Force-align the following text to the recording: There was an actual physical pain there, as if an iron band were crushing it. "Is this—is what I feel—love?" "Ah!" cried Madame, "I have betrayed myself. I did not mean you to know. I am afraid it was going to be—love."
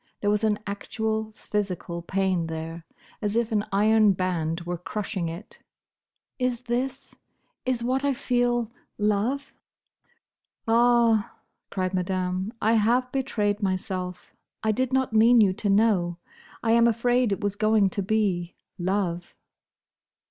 There 0.21 0.31
was 0.31 0.43
an 0.43 0.57
actual 0.65 1.31
physical 1.33 2.01
pain 2.01 2.47
there, 2.47 2.87
as 3.21 3.35
if 3.35 3.51
an 3.51 3.63
iron 3.71 4.13
band 4.13 4.61
were 4.61 4.79
crushing 4.79 5.29
it. 5.29 5.59
"Is 6.39 6.61
this—is 6.63 7.83
what 7.83 8.03
I 8.03 8.15
feel—love?" 8.15 9.53
"Ah!" 10.67 11.35
cried 11.69 11.93
Madame, 11.93 12.51
"I 12.59 12.73
have 12.73 13.11
betrayed 13.11 13.61
myself. 13.61 14.33
I 14.63 14.71
did 14.71 14.91
not 14.91 15.13
mean 15.13 15.39
you 15.39 15.53
to 15.53 15.69
know. 15.69 16.17
I 16.63 16.71
am 16.71 16.87
afraid 16.87 17.31
it 17.31 17.41
was 17.41 17.55
going 17.55 17.91
to 17.91 18.01
be—love." 18.01 19.35